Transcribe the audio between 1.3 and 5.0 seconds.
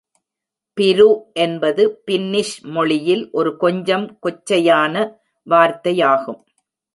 என்பது பின்னிஷ் மொழியில் ஒரு கொஞ்சம் கொச்சையான